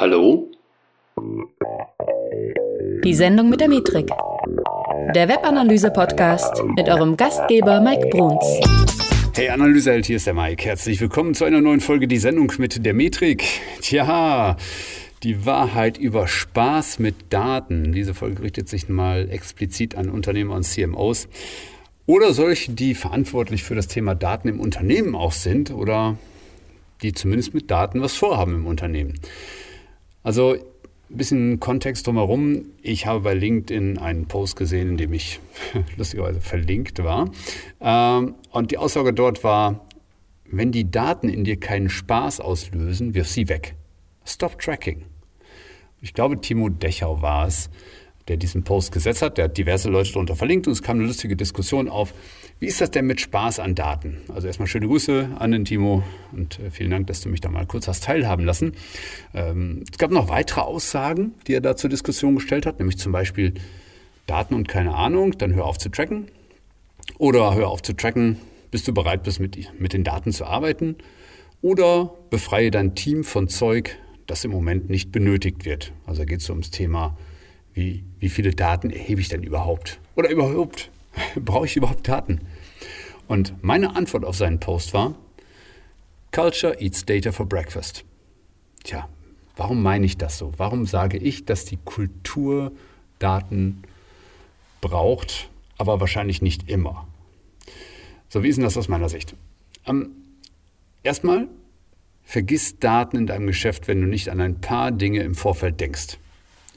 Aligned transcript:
Hallo? 0.00 0.50
Die 3.04 3.12
Sendung 3.12 3.50
mit 3.50 3.60
der 3.60 3.68
Metrik. 3.68 4.08
Der 5.14 5.28
Webanalyse-Podcast 5.28 6.64
mit 6.74 6.88
eurem 6.88 7.18
Gastgeber 7.18 7.82
Mike 7.82 8.08
Bruns. 8.08 8.46
Hey 9.34 9.50
Analyseheld, 9.50 10.06
hier 10.06 10.16
ist 10.16 10.26
der 10.26 10.32
Mike. 10.32 10.64
Herzlich 10.64 11.02
willkommen 11.02 11.34
zu 11.34 11.44
einer 11.44 11.60
neuen 11.60 11.80
Folge 11.80 12.08
Die 12.08 12.16
Sendung 12.16 12.50
mit 12.56 12.86
der 12.86 12.94
Metrik. 12.94 13.44
Tja, 13.82 14.56
die 15.22 15.44
Wahrheit 15.44 15.98
über 15.98 16.26
Spaß 16.26 16.98
mit 16.98 17.16
Daten. 17.28 17.92
Diese 17.92 18.14
Folge 18.14 18.42
richtet 18.42 18.70
sich 18.70 18.88
mal 18.88 19.28
explizit 19.30 19.96
an 19.96 20.08
Unternehmer 20.08 20.54
und 20.54 20.62
CMOs. 20.62 21.28
Oder 22.06 22.32
solche, 22.32 22.72
die 22.72 22.94
verantwortlich 22.94 23.64
für 23.64 23.74
das 23.74 23.86
Thema 23.86 24.14
Daten 24.14 24.48
im 24.48 24.60
Unternehmen 24.60 25.14
auch 25.14 25.32
sind 25.32 25.70
oder 25.70 26.16
die 27.02 27.12
zumindest 27.12 27.52
mit 27.52 27.70
Daten 27.70 28.00
was 28.00 28.16
vorhaben 28.16 28.54
im 28.54 28.66
Unternehmen. 28.66 29.20
Also 30.22 30.52
ein 30.52 31.16
bisschen 31.16 31.60
Kontext 31.60 32.06
drumherum. 32.06 32.66
Ich 32.82 33.06
habe 33.06 33.20
bei 33.20 33.34
LinkedIn 33.34 33.98
einen 33.98 34.26
Post 34.26 34.56
gesehen, 34.56 34.90
in 34.90 34.96
dem 34.96 35.12
ich 35.12 35.40
lustigerweise 35.96 36.40
verlinkt 36.40 37.02
war. 37.02 37.30
Ähm, 37.80 38.34
und 38.50 38.70
die 38.70 38.78
Aussage 38.78 39.12
dort 39.12 39.42
war, 39.42 39.86
wenn 40.44 40.72
die 40.72 40.90
Daten 40.90 41.28
in 41.28 41.44
dir 41.44 41.58
keinen 41.58 41.88
Spaß 41.88 42.40
auslösen, 42.40 43.14
wirf 43.14 43.28
sie 43.28 43.48
weg. 43.48 43.74
Stop 44.24 44.58
tracking. 44.58 45.04
Ich 46.00 46.14
glaube, 46.14 46.40
Timo 46.40 46.68
Dechau 46.68 47.22
war 47.22 47.46
es, 47.46 47.70
der 48.30 48.36
diesen 48.36 48.62
Post 48.62 48.92
gesetzt 48.92 49.22
hat. 49.22 49.38
Der 49.38 49.46
hat 49.46 49.58
diverse 49.58 49.90
Leute 49.90 50.12
darunter 50.12 50.36
verlinkt 50.36 50.68
und 50.68 50.72
es 50.72 50.82
kam 50.82 50.98
eine 50.98 51.06
lustige 51.08 51.34
Diskussion 51.34 51.88
auf. 51.88 52.14
Wie 52.60 52.66
ist 52.66 52.80
das 52.80 52.92
denn 52.92 53.04
mit 53.06 53.20
Spaß 53.20 53.58
an 53.58 53.74
Daten? 53.74 54.18
Also 54.32 54.46
erstmal 54.46 54.68
schöne 54.68 54.86
Grüße 54.86 55.30
an 55.36 55.50
den 55.50 55.64
Timo 55.64 56.04
und 56.30 56.60
äh, 56.60 56.70
vielen 56.70 56.92
Dank, 56.92 57.08
dass 57.08 57.22
du 57.22 57.28
mich 57.28 57.40
da 57.40 57.48
mal 57.48 57.66
kurz 57.66 57.88
hast 57.88 58.04
teilhaben 58.04 58.44
lassen. 58.44 58.74
Ähm, 59.34 59.82
es 59.90 59.98
gab 59.98 60.12
noch 60.12 60.28
weitere 60.28 60.60
Aussagen, 60.60 61.34
die 61.48 61.54
er 61.54 61.60
da 61.60 61.74
zur 61.74 61.90
Diskussion 61.90 62.36
gestellt 62.36 62.66
hat, 62.66 62.78
nämlich 62.78 62.98
zum 62.98 63.10
Beispiel 63.10 63.54
Daten 64.28 64.54
und 64.54 64.68
keine 64.68 64.94
Ahnung, 64.94 65.36
dann 65.36 65.52
hör 65.52 65.64
auf 65.64 65.78
zu 65.78 65.88
tracken. 65.88 66.28
Oder 67.18 67.56
hör 67.56 67.66
auf 67.66 67.82
zu 67.82 67.94
tracken, 67.94 68.36
bis 68.70 68.84
du 68.84 68.94
bereit 68.94 69.24
bist, 69.24 69.40
mit, 69.40 69.58
mit 69.80 69.92
den 69.92 70.04
Daten 70.04 70.30
zu 70.30 70.44
arbeiten. 70.44 70.94
Oder 71.62 72.14
befreie 72.30 72.70
dein 72.70 72.94
Team 72.94 73.24
von 73.24 73.48
Zeug, 73.48 73.98
das 74.28 74.44
im 74.44 74.52
Moment 74.52 74.88
nicht 74.88 75.10
benötigt 75.10 75.64
wird. 75.64 75.92
Also 76.06 76.24
geht 76.24 76.38
es 76.38 76.46
so 76.46 76.52
ums 76.52 76.70
Thema 76.70 77.16
wie, 77.74 78.04
wie 78.18 78.28
viele 78.28 78.50
Daten 78.50 78.90
erhebe 78.90 79.20
ich 79.20 79.28
denn 79.28 79.42
überhaupt? 79.42 80.00
Oder 80.16 80.30
überhaupt, 80.30 80.90
brauche 81.36 81.66
ich 81.66 81.76
überhaupt 81.76 82.08
Daten? 82.08 82.40
Und 83.28 83.62
meine 83.62 83.94
Antwort 83.96 84.24
auf 84.24 84.36
seinen 84.36 84.60
Post 84.60 84.92
war, 84.92 85.14
Culture 86.32 86.80
eats 86.80 87.04
data 87.04 87.32
for 87.32 87.46
breakfast. 87.46 88.04
Tja, 88.84 89.08
warum 89.56 89.82
meine 89.82 90.06
ich 90.06 90.16
das 90.16 90.38
so? 90.38 90.52
Warum 90.56 90.86
sage 90.86 91.18
ich, 91.18 91.44
dass 91.44 91.64
die 91.64 91.78
Kultur 91.84 92.72
Daten 93.18 93.82
braucht, 94.80 95.50
aber 95.76 96.00
wahrscheinlich 96.00 96.40
nicht 96.40 96.68
immer? 96.68 97.06
So, 98.28 98.42
wie 98.42 98.48
ist 98.48 98.56
denn 98.56 98.64
das 98.64 98.76
aus 98.76 98.88
meiner 98.88 99.08
Sicht? 99.08 99.34
Ähm, 99.86 100.10
erstmal, 101.02 101.48
vergiss 102.22 102.78
Daten 102.78 103.16
in 103.16 103.26
deinem 103.26 103.48
Geschäft, 103.48 103.88
wenn 103.88 104.00
du 104.00 104.06
nicht 104.06 104.28
an 104.28 104.40
ein 104.40 104.60
paar 104.60 104.92
Dinge 104.92 105.22
im 105.24 105.34
Vorfeld 105.34 105.80
denkst. 105.80 106.18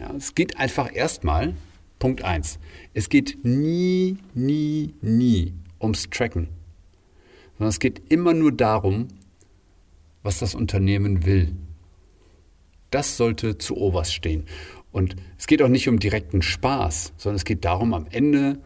Ja, 0.04 0.14
es 0.18 0.36
geht 0.36 0.58
einfach 0.58 0.94
erstmal, 0.94 1.56
Punkt 1.98 2.26
1, 2.26 2.60
es 2.94 3.08
geht 3.08 3.38
nie, 3.44 4.18
nie, 4.34 4.94
nie 5.02 5.54
ums 5.80 6.10
Tracken, 6.10 6.50
sondern 7.54 7.70
es 7.70 7.80
geht 7.80 8.02
immer 8.12 8.34
nur 8.34 8.52
darum, 8.52 9.08
was 10.22 10.40
das 10.40 10.56
Unternehmen 10.56 11.26
will. 11.26 11.56
Das 12.92 13.16
sollte 13.16 13.58
zu 13.58 13.78
oberst 13.78 14.14
stehen. 14.14 14.46
Und 14.92 15.16
es 15.38 15.48
geht 15.48 15.62
auch 15.62 15.70
nicht 15.70 15.88
um 15.88 16.00
direkten 16.00 16.42
Spaß, 16.42 17.14
sondern 17.16 17.38
es 17.38 17.46
geht 17.46 17.64
darum, 17.64 17.94
am 17.94 18.08
Ende 18.12 18.60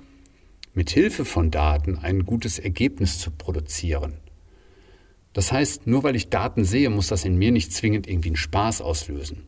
mit 0.73 0.89
Hilfe 0.89 1.23
von 1.23 1.51
Daten 1.51 1.99
ein 1.99 2.25
gutes 2.25 2.57
Ergebnis 2.57 3.19
zu 3.19 3.29
produzieren. 3.29 4.13
Das 5.33 5.51
heißt, 5.51 5.85
nur 5.85 6.01
weil 6.01 6.15
ich 6.15 6.29
Daten 6.29 6.65
sehe, 6.65 6.89
muss 6.89 7.07
das 7.07 7.25
in 7.25 7.37
mir 7.37 7.51
nicht 7.51 7.71
zwingend 7.73 8.07
irgendwie 8.07 8.29
einen 8.29 8.37
Spaß 8.37 8.81
auslösen. 8.81 9.45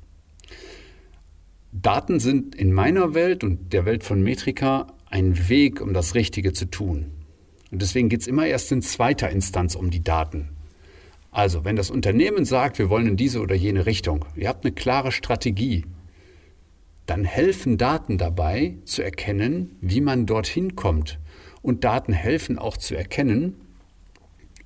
Daten 1.72 2.19
sind 2.19 2.56
in 2.56 2.74
meiner 2.74 3.13
Welt 3.13 3.44
und 3.44 3.74
der 3.74 3.85
Welt 3.85 4.03
von 4.03 4.24
Metrika 4.24 4.88
ein 5.09 5.50
Weg, 5.50 5.81
um 5.81 5.94
das 5.94 6.16
Richtige 6.16 6.53
zu 6.53 6.66
tun. 6.66 7.12
Und 7.72 7.81
deswegen 7.81 8.09
geht 8.09 8.22
es 8.22 8.28
immer 8.28 8.47
erst 8.47 8.72
in 8.72 8.81
zweiter 8.81 9.30
Instanz 9.30 9.75
um 9.75 9.91
die 9.91 10.03
Daten. 10.03 10.50
Also, 11.31 11.63
wenn 11.63 11.75
das 11.75 11.91
Unternehmen 11.91 12.44
sagt, 12.44 12.79
wir 12.79 12.90
wollen 12.90 13.08
in 13.08 13.18
diese 13.18 13.40
oder 13.40 13.53
jene 13.53 13.85
Richtung, 13.85 14.25
ihr 14.35 14.50
habt 14.50 14.66
eine 14.66 14.74
klare 14.74 15.12
Strategie, 15.12 15.85
dann 17.06 17.24
helfen 17.24 17.78
Daten 17.78 18.18
dabei 18.18 18.75
zu 18.85 19.03
erkennen, 19.03 19.78
wie 19.81 20.02
man 20.02 20.25
dorthin 20.25 20.75
kommt. 20.75 21.19
Und 21.62 21.84
Daten 21.84 22.13
helfen 22.13 22.58
auch 22.58 22.78
zu 22.78 22.96
erkennen, 22.96 23.56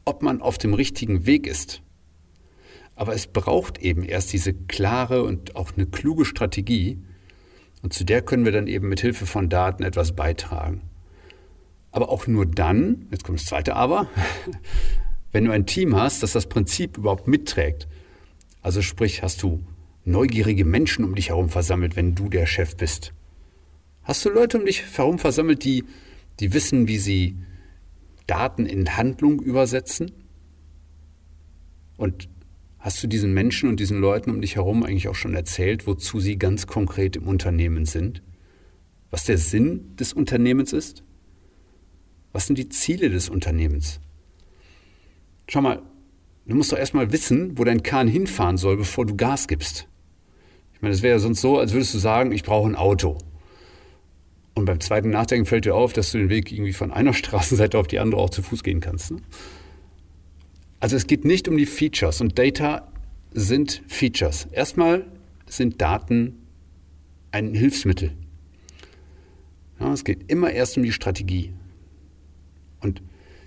ob 0.05 0.21
man 0.21 0.41
auf 0.41 0.57
dem 0.57 0.73
richtigen 0.73 1.25
Weg 1.25 1.47
ist. 1.47 1.81
Aber 2.95 3.13
es 3.13 3.27
braucht 3.27 3.79
eben 3.79 4.03
erst 4.03 4.33
diese 4.33 4.53
klare 4.53 5.23
und 5.23 5.55
auch 5.55 5.71
eine 5.75 5.85
kluge 5.85 6.25
Strategie. 6.25 6.99
Und 7.81 7.93
zu 7.93 8.03
der 8.03 8.21
können 8.21 8.45
wir 8.45 8.51
dann 8.51 8.67
eben 8.67 8.87
mit 8.87 9.01
Hilfe 9.01 9.25
von 9.25 9.49
Daten 9.49 9.83
etwas 9.83 10.15
beitragen. 10.15 10.81
Aber 11.91 12.09
auch 12.09 12.27
nur 12.27 12.45
dann, 12.45 13.07
jetzt 13.11 13.23
kommt 13.23 13.39
das 13.39 13.45
zweite 13.45 13.75
Aber, 13.75 14.07
wenn 15.31 15.45
du 15.45 15.51
ein 15.51 15.65
Team 15.65 15.95
hast, 15.95 16.23
das 16.23 16.33
das 16.33 16.47
Prinzip 16.47 16.97
überhaupt 16.97 17.27
mitträgt. 17.27 17.87
Also 18.61 18.81
sprich, 18.81 19.23
hast 19.23 19.43
du 19.43 19.63
neugierige 20.05 20.65
Menschen 20.65 21.03
um 21.05 21.15
dich 21.15 21.29
herum 21.29 21.49
versammelt, 21.49 21.95
wenn 21.95 22.15
du 22.15 22.29
der 22.29 22.45
Chef 22.45 22.75
bist. 22.77 23.13
Hast 24.03 24.25
du 24.25 24.29
Leute 24.29 24.57
um 24.57 24.65
dich 24.65 24.83
herum 24.97 25.19
versammelt, 25.19 25.63
die, 25.63 25.85
die 26.39 26.53
wissen, 26.53 26.87
wie 26.87 26.97
sie 26.97 27.37
Daten 28.27 28.65
in 28.65 28.97
Handlung 28.97 29.39
übersetzen? 29.39 30.11
Und 31.97 32.27
Hast 32.83 33.01
du 33.01 33.07
diesen 33.07 33.33
Menschen 33.33 33.69
und 33.69 33.79
diesen 33.79 34.01
Leuten 34.01 34.29
um 34.29 34.41
dich 34.41 34.57
herum 34.57 34.83
eigentlich 34.83 35.07
auch 35.07 35.15
schon 35.15 35.35
erzählt, 35.35 35.87
wozu 35.87 36.19
sie 36.19 36.37
ganz 36.37 36.67
konkret 36.67 37.15
im 37.15 37.29
Unternehmen 37.29 37.85
sind? 37.85 38.21
Was 39.09 39.23
der 39.23 39.37
Sinn 39.37 39.95
des 39.95 40.11
Unternehmens 40.11 40.73
ist? 40.73 41.01
Was 42.33 42.45
sind 42.45 42.57
die 42.57 42.67
Ziele 42.67 43.09
des 43.09 43.29
Unternehmens? 43.29 44.01
Schau 45.47 45.61
mal, 45.61 45.81
du 46.45 46.55
musst 46.57 46.73
doch 46.73 46.77
erstmal 46.77 47.13
wissen, 47.13 47.57
wo 47.57 47.63
dein 47.63 47.83
Kahn 47.83 48.09
hinfahren 48.09 48.57
soll, 48.57 48.75
bevor 48.75 49.05
du 49.05 49.15
Gas 49.15 49.47
gibst. 49.47 49.87
Ich 50.73 50.81
meine, 50.81 50.93
es 50.93 51.01
wäre 51.01 51.13
ja 51.13 51.19
sonst 51.19 51.39
so, 51.39 51.59
als 51.59 51.71
würdest 51.71 51.93
du 51.93 51.99
sagen, 51.99 52.33
ich 52.33 52.43
brauche 52.43 52.69
ein 52.69 52.75
Auto. 52.75 53.17
Und 54.55 54.65
beim 54.65 54.81
zweiten 54.81 55.09
Nachdenken 55.09 55.45
fällt 55.45 55.63
dir 55.63 55.75
auf, 55.75 55.93
dass 55.93 56.11
du 56.11 56.17
den 56.17 56.27
Weg 56.27 56.51
irgendwie 56.51 56.73
von 56.73 56.91
einer 56.91 57.13
Straßenseite 57.13 57.79
auf 57.79 57.87
die 57.87 57.99
andere 57.99 58.19
auch 58.19 58.29
zu 58.29 58.41
Fuß 58.41 58.61
gehen 58.61 58.81
kannst. 58.81 59.11
Ne? 59.11 59.21
Also 60.83 60.97
es 60.97 61.07
geht 61.07 61.23
nicht 61.23 61.47
um 61.47 61.55
die 61.55 61.65
Features 61.65 62.19
und 62.19 62.37
Data 62.37 62.91
sind 63.31 63.83
Features. 63.87 64.49
Erstmal 64.51 65.05
sind 65.45 65.79
Daten 65.79 66.45
ein 67.31 67.53
Hilfsmittel. 67.53 68.11
Ja, 69.79 69.93
es 69.93 70.03
geht 70.03 70.29
immer 70.29 70.51
erst 70.51 70.75
um 70.75 70.83
die 70.83 70.91
Strategie. 70.91 71.53
Und 72.81 73.01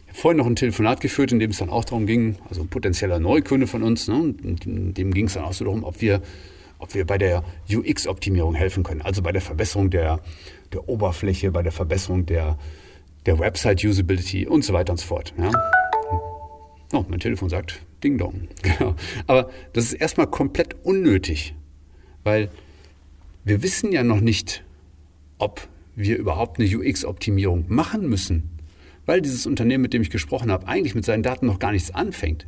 ich 0.05 0.09
habe 0.09 0.19
vorhin 0.19 0.39
noch 0.39 0.47
ein 0.47 0.57
Telefonat 0.57 1.03
geführt, 1.03 1.31
in 1.31 1.39
dem 1.39 1.51
es 1.51 1.59
dann 1.59 1.69
auch 1.69 1.85
darum 1.85 2.07
ging, 2.07 2.37
also 2.49 2.63
ein 2.63 2.69
potenzieller 2.69 3.21
Neukunde 3.21 3.67
von 3.67 3.83
uns, 3.83 4.09
ne, 4.09 4.35
in 4.43 4.95
dem 4.95 5.13
ging 5.13 5.27
es 5.27 5.35
dann 5.35 5.45
auch 5.45 5.53
so 5.53 5.67
darum, 5.67 5.85
ob 5.85 6.01
wir, 6.01 6.23
ob 6.79 6.95
wir 6.95 7.05
bei 7.05 7.19
der 7.19 7.45
UX-Optimierung 7.71 8.55
helfen 8.55 8.83
können, 8.83 9.03
also 9.03 9.21
bei 9.21 9.33
der 9.33 9.43
Verbesserung 9.43 9.91
der, 9.91 10.21
der 10.73 10.89
Oberfläche, 10.89 11.51
bei 11.51 11.63
der 11.63 11.73
Verbesserung 11.73 12.25
der, 12.25 12.59
der 13.27 13.39
Website-Usability 13.39 14.47
und 14.47 14.65
so 14.65 14.73
weiter 14.73 14.93
und 14.93 15.01
so 15.01 15.07
fort. 15.07 15.35
Ja. 15.37 15.51
Oh, 16.93 17.05
mein 17.09 17.21
Telefon 17.21 17.49
sagt 17.49 17.81
Ding 18.03 18.19
Dong. 18.19 18.49
Genau. 18.63 18.95
Aber 19.27 19.51
das 19.73 19.87
ist 19.87 19.95
erstmal 19.95 20.29
komplett 20.29 20.77
unnötig, 20.85 21.55
weil 22.25 22.51
wir 23.45 23.63
wissen 23.63 23.93
ja 23.93 24.03
noch 24.03 24.21
nicht, 24.21 24.65
ob 25.39 25.69
wir 25.95 26.19
überhaupt 26.19 26.61
eine 26.61 26.69
UX-Optimierung 26.69 27.65
machen 27.69 28.09
müssen, 28.09 28.51
weil 29.07 29.21
dieses 29.21 29.47
Unternehmen, 29.47 29.83
mit 29.83 29.95
dem 29.95 30.03
ich 30.03 30.11
gesprochen 30.11 30.51
habe, 30.51 30.67
eigentlich 30.69 30.95
mit 30.95 31.05
seinen 31.05 31.23
Daten 31.23 31.47
noch 31.47 31.59
gar 31.59 31.73
nichts 31.73 31.93
anfängt. 31.93 32.47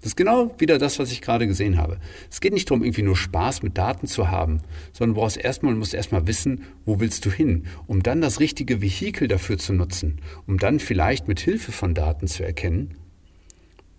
Das 0.00 0.10
ist 0.10 0.16
genau 0.16 0.54
wieder 0.58 0.76
das, 0.76 0.98
was 0.98 1.10
ich 1.12 1.22
gerade 1.22 1.46
gesehen 1.46 1.78
habe. 1.78 1.98
Es 2.30 2.40
geht 2.40 2.52
nicht 2.52 2.70
darum, 2.70 2.84
irgendwie 2.84 3.02
nur 3.02 3.16
Spaß 3.16 3.62
mit 3.62 3.78
Daten 3.78 4.06
zu 4.06 4.30
haben, 4.30 4.60
sondern 4.92 5.14
du 5.14 5.20
brauchst 5.20 5.38
erstmal, 5.38 5.74
musst 5.74 5.94
erstmal 5.94 6.26
wissen, 6.26 6.64
wo 6.84 7.00
willst 7.00 7.24
du 7.24 7.30
hin, 7.30 7.64
um 7.86 8.02
dann 8.02 8.20
das 8.20 8.38
richtige 8.38 8.82
Vehikel 8.82 9.28
dafür 9.28 9.56
zu 9.56 9.72
nutzen, 9.72 10.20
um 10.46 10.58
dann 10.58 10.78
vielleicht 10.78 11.26
mit 11.26 11.40
Hilfe 11.40 11.72
von 11.72 11.94
Daten 11.94 12.26
zu 12.26 12.44
erkennen, 12.44 12.96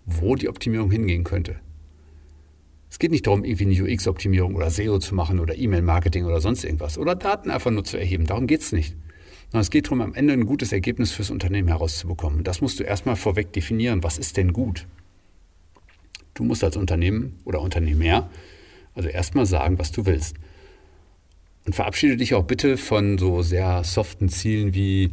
wo 0.06 0.36
die 0.36 0.48
Optimierung 0.48 0.90
hingehen 0.90 1.24
könnte. 1.24 1.56
Es 2.88 2.98
geht 2.98 3.10
nicht 3.10 3.26
darum, 3.26 3.44
irgendwie 3.44 3.64
eine 3.64 3.94
UX-Optimierung 3.94 4.54
oder 4.54 4.70
SEO 4.70 4.98
zu 4.98 5.14
machen 5.14 5.40
oder 5.40 5.56
E-Mail-Marketing 5.56 6.24
oder 6.24 6.40
sonst 6.40 6.64
irgendwas 6.64 6.96
oder 6.96 7.14
Daten 7.14 7.50
einfach 7.50 7.70
nur 7.70 7.84
zu 7.84 7.98
erheben. 7.98 8.26
Darum 8.26 8.46
geht 8.46 8.62
es 8.62 8.72
nicht. 8.72 8.94
Sondern 9.50 9.62
es 9.62 9.70
geht 9.70 9.86
darum, 9.86 10.00
am 10.00 10.14
Ende 10.14 10.32
ein 10.32 10.46
gutes 10.46 10.72
Ergebnis 10.72 11.12
fürs 11.12 11.30
Unternehmen 11.30 11.68
herauszubekommen. 11.68 12.44
Das 12.44 12.60
musst 12.60 12.80
du 12.80 12.84
erstmal 12.84 13.16
vorweg 13.16 13.52
definieren. 13.52 14.02
Was 14.02 14.18
ist 14.18 14.36
denn 14.36 14.52
gut? 14.52 14.86
Du 16.34 16.44
musst 16.44 16.64
als 16.64 16.76
Unternehmen 16.76 17.38
oder 17.44 17.60
Unternehmer 17.60 18.30
Also 18.94 19.08
erstmal 19.08 19.46
sagen, 19.46 19.78
was 19.78 19.92
du 19.92 20.06
willst. 20.06 20.36
Und 21.66 21.74
verabschiede 21.74 22.16
dich 22.16 22.34
auch 22.34 22.44
bitte 22.44 22.76
von 22.76 23.18
so 23.18 23.42
sehr 23.42 23.82
soften 23.84 24.28
Zielen 24.28 24.74
wie 24.74 25.10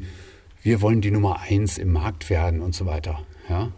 wir 0.63 0.80
wollen 0.80 1.01
die 1.01 1.12
Nummer 1.12 1.42
eins 1.42 1.78
im 1.78 1.92
Markt 1.92 2.30
werden 2.30 2.62
und 2.62 2.74
so 2.74 2.86
weiter. 2.86 3.25
Ja? 3.50 3.72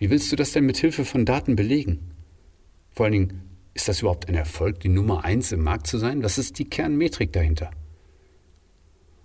Wie 0.00 0.08
willst 0.08 0.32
du 0.32 0.36
das 0.36 0.52
denn 0.52 0.64
mit 0.64 0.78
Hilfe 0.78 1.04
von 1.04 1.26
Daten 1.26 1.56
belegen? 1.56 2.14
Vor 2.90 3.04
allen 3.04 3.12
Dingen, 3.12 3.42
ist 3.74 3.86
das 3.86 4.00
überhaupt 4.00 4.28
ein 4.28 4.34
Erfolg, 4.34 4.80
die 4.80 4.88
Nummer 4.88 5.26
eins 5.26 5.52
im 5.52 5.62
Markt 5.62 5.86
zu 5.86 5.98
sein? 5.98 6.22
Was 6.22 6.38
ist 6.38 6.58
die 6.58 6.64
Kernmetrik 6.64 7.34
dahinter? 7.34 7.70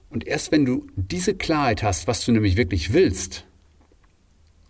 Und 0.10 0.28
erst 0.28 0.52
wenn 0.52 0.66
du 0.66 0.86
diese 0.98 1.34
Klarheit 1.34 1.82
hast, 1.82 2.08
was 2.08 2.26
du 2.26 2.34
nämlich 2.34 2.58
wirklich 2.58 2.92
willst, 2.92 3.48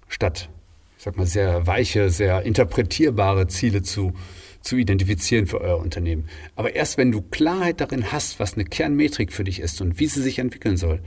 statt, 0.08 0.50
ich 0.96 1.04
sag 1.04 1.18
mal, 1.18 1.26
sehr 1.26 1.66
weiche, 1.66 2.12
sehr 2.12 2.44
interpretierbare 2.44 3.48
Ziele 3.48 3.82
zu, 3.82 4.14
zu 4.62 4.78
identifizieren 4.78 5.48
für 5.48 5.60
euer 5.60 5.80
Unternehmen. 5.80 6.30
Aber 6.56 6.76
erst 6.76 7.00
wenn 7.00 7.12
du 7.12 7.24
Klarheit 7.24 7.82
darin 7.82 8.12
hast, 8.12 8.40
was 8.40 8.54
eine 8.54 8.66
Kernmetrik 8.66 9.34
für 9.34 9.44
dich 9.44 9.60
ist 9.60 9.82
und 9.82 10.00
wie 10.00 10.06
sie 10.06 10.22
sich 10.22 10.38
entwickeln 10.38 10.78
soll, 10.78 11.02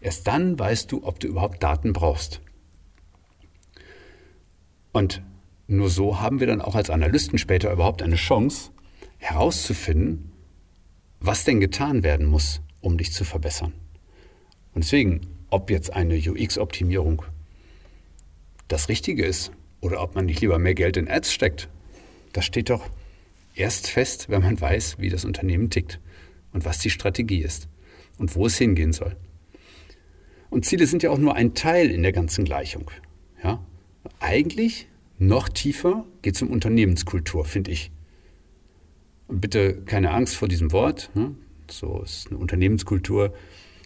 erst 0.00 0.26
dann 0.26 0.58
weißt 0.58 0.90
du, 0.90 1.04
ob 1.04 1.20
du 1.20 1.28
überhaupt 1.28 1.62
Daten 1.62 1.92
brauchst. 1.92 2.40
Und 4.92 5.22
nur 5.66 5.88
so 5.88 6.20
haben 6.20 6.40
wir 6.40 6.46
dann 6.46 6.60
auch 6.60 6.74
als 6.74 6.90
Analysten 6.90 7.38
später 7.38 7.72
überhaupt 7.72 8.02
eine 8.02 8.16
Chance, 8.16 8.70
herauszufinden, 9.18 10.32
was 11.20 11.44
denn 11.44 11.60
getan 11.60 12.02
werden 12.02 12.26
muss, 12.26 12.60
um 12.80 12.98
dich 12.98 13.12
zu 13.12 13.24
verbessern. 13.24 13.72
Und 14.74 14.84
deswegen, 14.84 15.20
ob 15.50 15.70
jetzt 15.70 15.92
eine 15.92 16.16
UX-Optimierung 16.16 17.22
das 18.68 18.88
Richtige 18.88 19.24
ist 19.24 19.52
oder 19.80 20.02
ob 20.02 20.14
man 20.14 20.26
nicht 20.26 20.40
lieber 20.40 20.58
mehr 20.58 20.74
Geld 20.74 20.96
in 20.96 21.08
Ads 21.08 21.32
steckt, 21.32 21.68
das 22.32 22.44
steht 22.44 22.70
doch 22.70 22.88
erst 23.54 23.88
fest, 23.88 24.28
wenn 24.28 24.42
man 24.42 24.60
weiß, 24.60 24.98
wie 24.98 25.10
das 25.10 25.24
Unternehmen 25.24 25.70
tickt 25.70 26.00
und 26.52 26.64
was 26.64 26.78
die 26.78 26.90
Strategie 26.90 27.42
ist 27.42 27.68
und 28.18 28.34
wo 28.34 28.46
es 28.46 28.56
hingehen 28.56 28.92
soll. 28.92 29.16
Und 30.48 30.64
Ziele 30.64 30.86
sind 30.86 31.02
ja 31.02 31.10
auch 31.10 31.18
nur 31.18 31.34
ein 31.34 31.54
Teil 31.54 31.90
in 31.90 32.02
der 32.02 32.12
ganzen 32.12 32.44
Gleichung. 32.44 32.90
Eigentlich 34.18 34.88
noch 35.18 35.48
tiefer 35.48 36.06
geht 36.22 36.36
es 36.36 36.42
um 36.42 36.50
Unternehmenskultur, 36.50 37.44
finde 37.44 37.70
ich. 37.70 37.90
Und 39.28 39.40
bitte 39.40 39.82
keine 39.82 40.10
Angst 40.12 40.34
vor 40.36 40.48
diesem 40.48 40.72
Wort. 40.72 41.10
Ne? 41.14 41.34
So 41.70 42.02
ist 42.02 42.28
eine 42.28 42.38
Unternehmenskultur, 42.38 43.32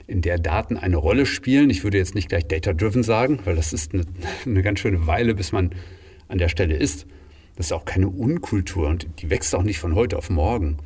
in 0.07 0.23
der 0.23 0.39
Daten 0.39 0.77
eine 0.77 0.97
Rolle 0.97 1.27
spielen. 1.27 1.71
Ich 1.71 1.83
würde 1.83 1.99
jetzt 1.99 2.15
nicht 2.15 2.29
gleich 2.29 2.47
data-driven 2.47 3.03
sagen, 3.03 3.41
weil 3.45 3.57
das 3.57 3.73
ist 3.73 3.95
eine, 3.95 4.05
eine 4.47 4.63
ganz 4.63 4.81
schöne 4.81 5.07
Weile, 5.07 5.35
bis 5.35 5.53
man 5.53 5.71
an 6.29 6.39
der 6.39 6.49
Stelle 6.49 6.77
ist. 6.77 7.07
Das 7.57 7.67
ist 7.67 7.73
auch 7.73 7.85
keine 7.85 8.09
Unkultur 8.09 8.89
und 8.89 9.07
die 9.21 9.31
wächst 9.31 9.55
auch 9.55 9.63
nicht 9.63 9.79
von 9.79 9.95
heute 9.95 10.17
auf 10.17 10.31
morgen. 10.31 10.79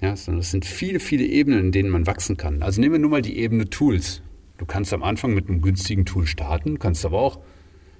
Ja, 0.00 0.16
sondern 0.16 0.40
es 0.40 0.50
sind 0.50 0.64
viele, 0.64 1.00
viele 1.00 1.24
Ebenen, 1.24 1.60
in 1.60 1.72
denen 1.72 1.88
man 1.88 2.06
wachsen 2.06 2.36
kann. 2.36 2.62
Also 2.62 2.80
nehmen 2.80 2.94
wir 2.94 2.98
nur 2.98 3.10
mal 3.10 3.22
die 3.22 3.38
Ebene 3.38 3.70
Tools. 3.70 4.22
Du 4.58 4.66
kannst 4.66 4.92
am 4.92 5.02
Anfang 5.02 5.34
mit 5.34 5.48
einem 5.48 5.62
günstigen 5.62 6.04
Tool 6.04 6.26
starten, 6.26 6.78
kannst 6.78 7.04
aber 7.04 7.20
auch 7.20 7.38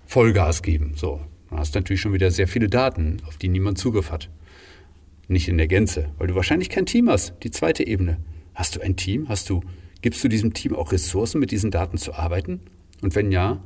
Vollgas 0.06 0.62
geben. 0.62 0.92
So, 0.96 1.20
dann 1.50 1.58
hast 1.58 1.74
du 1.74 1.78
natürlich 1.78 2.00
schon 2.00 2.12
wieder 2.12 2.30
sehr 2.30 2.48
viele 2.48 2.68
Daten, 2.68 3.18
auf 3.26 3.36
die 3.36 3.48
niemand 3.48 3.78
Zugriff 3.78 4.10
hat. 4.10 4.30
Nicht 5.28 5.48
in 5.48 5.56
der 5.56 5.68
Gänze, 5.68 6.10
weil 6.18 6.26
du 6.26 6.34
wahrscheinlich 6.34 6.68
kein 6.68 6.86
Team 6.86 7.08
hast. 7.08 7.34
Die 7.42 7.50
zweite 7.50 7.86
Ebene. 7.86 8.18
Hast 8.54 8.76
du 8.76 8.80
ein 8.80 8.96
Team? 8.96 9.28
Hast 9.28 9.48
du, 9.48 9.62
gibst 10.02 10.22
du 10.22 10.28
diesem 10.28 10.52
Team 10.52 10.74
auch 10.74 10.92
Ressourcen, 10.92 11.40
mit 11.40 11.50
diesen 11.50 11.70
Daten 11.70 11.96
zu 11.96 12.14
arbeiten? 12.14 12.60
Und 13.02 13.14
wenn 13.14 13.32
ja, 13.32 13.62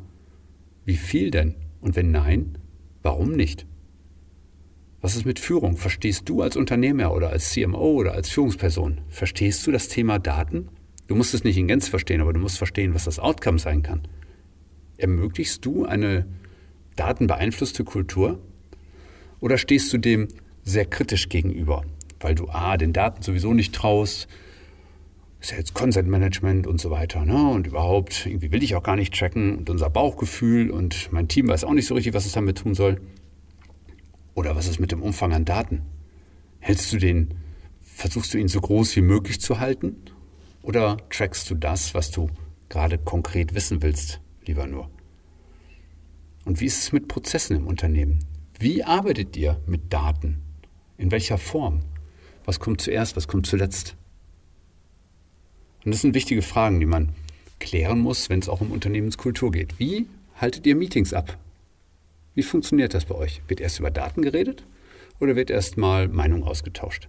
wie 0.85 0.97
viel 0.97 1.31
denn? 1.31 1.55
Und 1.81 1.97
wenn 1.97 2.11
nein, 2.11 2.59
warum 3.03 3.33
nicht? 3.33 3.67
Was 5.01 5.15
ist 5.15 5.27
mit 5.27 5.39
Führung? 5.39 5.77
Verstehst 5.77 6.29
du 6.29 6.43
als 6.43 6.57
Unternehmer 6.57 7.13
oder 7.13 7.31
als 7.31 7.53
CMO 7.53 7.93
oder 7.93 8.13
als 8.13 8.31
Führungsperson, 8.31 9.01
verstehst 9.09 9.67
du 9.67 9.71
das 9.71 9.89
Thema 9.89 10.19
Daten? 10.19 10.69
Du 11.07 11.15
musst 11.15 11.35
es 11.35 11.45
nicht 11.45 11.57
in 11.57 11.69
Gänze 11.69 11.89
verstehen, 11.89 12.21
aber 12.21 12.33
du 12.33 12.41
musst 12.41 12.59
verstehen, 12.59 12.95
was 12.95 13.05
das 13.05 13.19
Outcome 13.19 13.59
sein 13.59 13.83
kann. 13.83 14.09
Ermöglichst 14.99 15.65
du 15.65 15.87
eine 15.87 16.27
datenbeeinflusste 16.97 17.85
Kultur? 17.85 18.41
Oder 19.41 19.57
stehst 19.57 19.93
du 19.93 19.99
dem 19.99 20.29
sehr 20.65 20.85
kritisch 20.85 21.29
gegenüber, 21.29 21.85
weil 22.21 22.35
du 22.35 22.49
A, 22.49 22.77
den 22.77 22.93
Daten 22.93 23.23
sowieso 23.23 23.55
nicht 23.55 23.75
traust, 23.75 24.29
ist 25.41 25.53
ja 25.53 25.57
jetzt 25.57 25.73
Consent 25.73 26.09
Management 26.09 26.67
und 26.67 26.81
so 26.81 26.91
weiter, 26.91 27.25
ne? 27.25 27.49
Und 27.49 27.69
überhaupt, 27.69 28.27
irgendwie 28.27 28.51
will 28.51 28.63
ich 28.65 28.75
auch 28.75 28.83
gar 28.83 28.97
nicht 28.97 29.17
tracken 29.17 29.57
und 29.57 29.71
unser 29.71 29.89
Bauchgefühl 29.89 30.71
und 30.71 31.13
mein 31.13 31.29
Team 31.29 31.47
weiß 31.47 31.63
auch 31.63 31.75
nicht 31.75 31.87
so 31.87 31.95
richtig, 31.95 32.13
was 32.13 32.27
es 32.27 32.33
damit 32.33 32.59
tun 32.59 32.75
soll. 32.75 33.01
Oder 34.35 34.57
was 34.57 34.67
ist 34.67 34.81
mit 34.81 34.91
dem 34.91 35.03
Umfang 35.03 35.33
an 35.33 35.45
Daten? 35.45 35.83
Hältst 36.59 36.93
du 36.93 36.97
den, 36.97 37.35
versuchst 37.81 38.35
du 38.35 38.39
ihn 38.39 38.49
so 38.49 38.61
groß 38.61 38.97
wie 38.97 39.01
möglich 39.01 39.41
zu 39.41 39.61
halten? 39.61 39.97
Oder 40.63 40.97
trackst 41.09 41.49
du 41.51 41.55
das, 41.55 41.95
was 41.95 42.11
du 42.11 42.31
gerade 42.69 42.99
konkret 42.99 43.55
wissen 43.55 43.81
willst, 43.81 44.21
lieber 44.49 44.67
nur? 44.67 44.91
Und 46.45 46.61
wie 46.61 46.67
ist 46.67 46.83
es 46.83 46.93
mit 46.93 47.07
Prozessen 47.07 47.57
im 47.57 47.67
Unternehmen? 47.67 48.25
Wie 48.59 48.83
arbeitet 48.83 49.37
ihr 49.37 49.61
mit 49.67 49.93
Daten? 49.93 50.43
In 50.97 51.13
welcher 51.13 51.39
Form? 51.39 51.83
Was 52.45 52.59
kommt 52.59 52.81
zuerst, 52.81 53.15
was 53.15 53.29
kommt 53.29 53.47
zuletzt? 53.47 53.95
Und 55.85 55.93
das 55.93 56.01
sind 56.01 56.15
wichtige 56.15 56.43
Fragen, 56.43 56.81
die 56.81 56.87
man 56.87 57.11
klären 57.61 58.01
muss, 58.01 58.31
wenn 58.31 58.41
es 58.41 58.49
auch 58.49 58.61
um 58.61 58.73
Unternehmenskultur 58.73 59.53
geht. 59.53 59.79
Wie 59.79 60.07
haltet 60.37 60.67
ihr 60.67 60.75
Meetings 60.75 61.13
ab? 61.13 61.39
Wie 62.35 62.43
funktioniert 62.43 62.95
das 62.95 63.05
bei 63.05 63.15
euch? 63.15 63.43
Wird 63.49 63.61
erst 63.61 63.79
über 63.79 63.91
Daten 63.91 64.23
geredet 64.23 64.65
oder 65.21 65.37
wird 65.37 65.51
erst 65.51 65.77
mal 65.77 66.09
Meinung 66.09 66.45
ausgetauscht? 66.45 67.09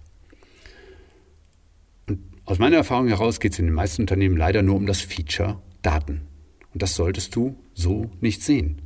Und 2.07 2.19
aus 2.45 2.59
meiner 2.59 2.77
Erfahrung 2.77 3.07
heraus 3.07 3.39
geht 3.39 3.53
es 3.53 3.59
in 3.59 3.65
den 3.65 3.75
meisten 3.75 4.03
Unternehmen 4.03 4.37
leider 4.37 4.61
nur 4.61 4.75
um 4.75 4.85
das 4.85 5.01
Feature 5.01 5.61
Daten. 5.81 6.28
Und 6.79 6.83
das 6.83 6.95
solltest 6.95 7.35
du 7.35 7.57
so 7.73 8.09
nicht 8.21 8.41
sehen. 8.41 8.81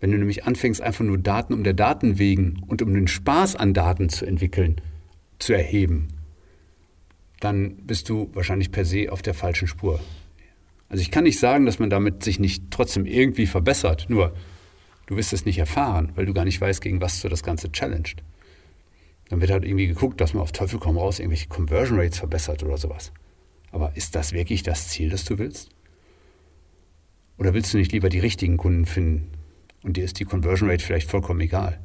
Wenn 0.00 0.12
du 0.12 0.16
nämlich 0.16 0.46
anfängst, 0.46 0.80
einfach 0.80 1.04
nur 1.04 1.18
Daten 1.18 1.52
um 1.52 1.62
der 1.62 1.74
Daten 1.74 2.18
wegen 2.18 2.62
und 2.66 2.80
um 2.80 2.94
den 2.94 3.06
Spaß 3.06 3.54
an 3.54 3.74
Daten 3.74 4.08
zu 4.08 4.24
entwickeln, 4.24 4.80
zu 5.38 5.52
erheben, 5.52 6.08
dann 7.40 7.76
bist 7.84 8.08
du 8.08 8.30
wahrscheinlich 8.32 8.72
per 8.72 8.86
se 8.86 9.12
auf 9.12 9.20
der 9.20 9.34
falschen 9.34 9.68
Spur. 9.68 10.00
Also 10.88 11.02
ich 11.02 11.10
kann 11.10 11.24
nicht 11.24 11.38
sagen, 11.38 11.66
dass 11.66 11.78
man 11.78 11.90
damit 11.90 12.24
sich 12.24 12.40
nicht 12.40 12.70
trotzdem 12.70 13.04
irgendwie 13.04 13.44
verbessert. 13.44 14.06
Nur 14.08 14.32
Du 15.04 15.16
wirst 15.16 15.34
es 15.34 15.44
nicht 15.44 15.58
erfahren, 15.58 16.12
weil 16.14 16.24
du 16.24 16.32
gar 16.32 16.46
nicht 16.46 16.62
weißt, 16.62 16.80
gegen 16.80 17.02
was 17.02 17.20
du 17.20 17.28
das 17.28 17.42
Ganze 17.42 17.70
challenged. 17.70 18.22
Dann 19.28 19.42
wird 19.42 19.50
halt 19.50 19.66
irgendwie 19.66 19.88
geguckt, 19.88 20.18
dass 20.18 20.32
man 20.32 20.42
auf 20.42 20.52
Teufel 20.52 20.78
komm 20.78 20.96
raus 20.96 21.18
irgendwelche 21.18 21.48
Conversion 21.48 22.00
Rates 22.00 22.20
verbessert 22.20 22.62
oder 22.62 22.78
sowas. 22.78 23.12
Aber 23.70 23.94
ist 23.96 24.14
das 24.14 24.32
wirklich 24.32 24.62
das 24.62 24.88
Ziel, 24.88 25.10
das 25.10 25.26
du 25.26 25.36
willst? 25.36 25.73
Oder 27.36 27.54
willst 27.54 27.74
du 27.74 27.78
nicht 27.78 27.92
lieber 27.92 28.08
die 28.08 28.20
richtigen 28.20 28.56
Kunden 28.56 28.86
finden 28.86 29.32
und 29.82 29.96
dir 29.96 30.04
ist 30.04 30.18
die 30.20 30.24
Conversion 30.24 30.70
Rate 30.70 30.84
vielleicht 30.84 31.10
vollkommen 31.10 31.40
egal? 31.40 31.80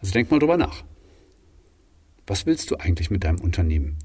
Also 0.00 0.12
denk 0.12 0.30
mal 0.30 0.38
drüber 0.38 0.56
nach. 0.56 0.84
Was 2.26 2.44
willst 2.44 2.70
du 2.70 2.76
eigentlich 2.76 3.10
mit 3.10 3.24
deinem 3.24 3.40
Unternehmen? 3.40 3.96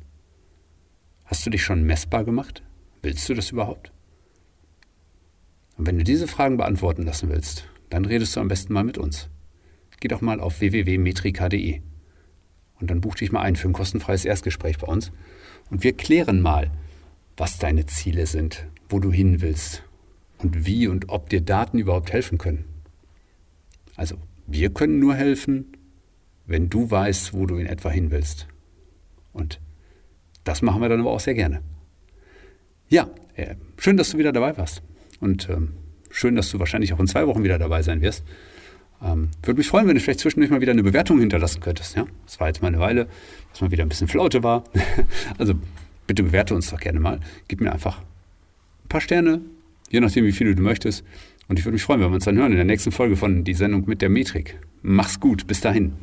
Hast 1.25 1.45
du 1.45 1.49
dich 1.49 1.63
schon 1.63 1.83
messbar 1.83 2.23
gemacht? 2.23 2.63
Willst 3.01 3.27
du 3.27 3.33
das 3.33 3.51
überhaupt? 3.51 3.91
Und 5.77 5.87
wenn 5.87 5.97
du 5.97 6.03
diese 6.03 6.27
Fragen 6.27 6.57
beantworten 6.57 7.03
lassen 7.03 7.29
willst, 7.29 7.67
dann 7.89 8.05
redest 8.05 8.35
du 8.35 8.39
am 8.39 8.47
besten 8.47 8.73
mal 8.73 8.83
mit 8.83 8.97
uns. 8.97 9.29
Geh 9.99 10.07
doch 10.07 10.21
mal 10.21 10.39
auf 10.39 10.59
www.metrika.de 10.59 11.81
und 12.79 12.89
dann 12.89 13.01
buch 13.01 13.15
dich 13.15 13.31
mal 13.31 13.41
ein 13.41 13.55
für 13.55 13.67
ein 13.67 13.73
kostenfreies 13.73 14.25
Erstgespräch 14.25 14.77
bei 14.77 14.87
uns 14.87 15.11
und 15.69 15.83
wir 15.83 15.93
klären 15.93 16.41
mal, 16.41 16.71
was 17.37 17.57
deine 17.57 17.85
Ziele 17.85 18.25
sind, 18.25 18.67
wo 18.89 18.99
du 18.99 19.11
hin 19.11 19.41
willst 19.41 19.83
und 20.43 20.65
wie 20.65 20.87
und 20.87 21.09
ob 21.09 21.29
dir 21.29 21.41
Daten 21.41 21.79
überhaupt 21.79 22.11
helfen 22.11 22.37
können. 22.37 22.65
Also, 23.95 24.17
wir 24.47 24.71
können 24.71 24.99
nur 24.99 25.15
helfen, 25.15 25.77
wenn 26.45 26.69
du 26.69 26.89
weißt, 26.89 27.33
wo 27.33 27.45
du 27.45 27.57
in 27.57 27.65
etwa 27.65 27.89
hin 27.89 28.11
willst. 28.11 28.47
Und 29.31 29.59
das 30.43 30.61
machen 30.61 30.81
wir 30.81 30.89
dann 30.89 30.99
aber 30.99 31.11
auch 31.11 31.19
sehr 31.19 31.33
gerne. 31.33 31.61
Ja, 32.89 33.09
äh, 33.35 33.55
schön, 33.77 33.97
dass 33.97 34.09
du 34.11 34.17
wieder 34.17 34.31
dabei 34.31 34.57
warst. 34.57 34.81
Und 35.19 35.49
ähm, 35.49 35.73
schön, 36.09 36.35
dass 36.35 36.51
du 36.51 36.59
wahrscheinlich 36.59 36.93
auch 36.93 36.99
in 36.99 37.07
zwei 37.07 37.25
Wochen 37.27 37.43
wieder 37.43 37.57
dabei 37.57 37.81
sein 37.81 38.01
wirst. 38.01 38.23
Ähm, 39.01 39.29
Würde 39.41 39.57
mich 39.57 39.67
freuen, 39.67 39.87
wenn 39.87 39.95
du 39.95 40.01
vielleicht 40.01 40.19
zwischendurch 40.19 40.51
mal 40.51 40.61
wieder 40.61 40.71
eine 40.71 40.83
Bewertung 40.83 41.19
hinterlassen 41.19 41.61
könntest. 41.61 41.95
Ja? 41.95 42.05
Das 42.25 42.39
war 42.39 42.47
jetzt 42.47 42.61
mal 42.61 42.67
eine 42.67 42.79
Weile, 42.79 43.07
dass 43.51 43.61
mal 43.61 43.71
wieder 43.71 43.83
ein 43.83 43.89
bisschen 43.89 44.07
Flaute 44.07 44.43
war. 44.43 44.63
also 45.37 45.53
bitte 46.07 46.23
bewerte 46.23 46.55
uns 46.55 46.69
doch 46.69 46.79
gerne 46.79 46.99
mal. 46.99 47.19
Gib 47.47 47.61
mir 47.61 47.71
einfach 47.71 47.99
ein 47.99 48.89
paar 48.89 49.01
Sterne, 49.01 49.41
je 49.93 50.01
nachdem, 50.01 50.25
wie 50.25 50.31
viele 50.31 50.55
du 50.55 50.61
möchtest. 50.61 51.05
Und 51.47 51.59
ich 51.59 51.65
würde 51.65 51.73
mich 51.73 51.83
freuen, 51.83 52.01
wenn 52.01 52.09
wir 52.09 52.15
uns 52.15 52.25
dann 52.25 52.37
hören 52.37 52.51
in 52.51 52.57
der 52.57 52.65
nächsten 52.65 52.91
Folge 52.91 53.15
von 53.15 53.43
Die 53.43 53.53
Sendung 53.53 53.85
mit 53.85 54.01
der 54.01 54.09
Metrik. 54.09 54.59
Mach's 54.81 55.19
gut, 55.19 55.47
bis 55.47 55.61
dahin. 55.61 55.93